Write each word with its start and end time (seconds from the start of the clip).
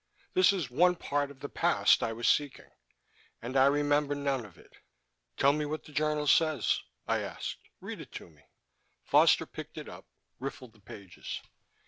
This 0.33 0.51
is 0.51 0.71
one 0.71 0.95
part 0.95 1.29
of 1.29 1.41
the 1.41 1.47
past 1.47 2.01
I 2.01 2.11
was 2.11 2.27
seeking. 2.27 2.71
And 3.39 3.55
I 3.55 3.67
remember 3.67 4.15
none 4.15 4.45
of 4.47 4.57
it...." 4.57 4.77
"Tell 5.37 5.53
me 5.53 5.63
what 5.63 5.83
the 5.83 5.91
journal 5.91 6.25
says," 6.25 6.79
I 7.07 7.19
asked. 7.19 7.59
"Read 7.81 8.01
it 8.01 8.11
to 8.13 8.27
me." 8.27 8.41
Foster 9.03 9.45
picked 9.45 9.77
it 9.77 9.87
up, 9.87 10.07
riffled 10.39 10.73
the 10.73 10.79
pages. 10.79 11.41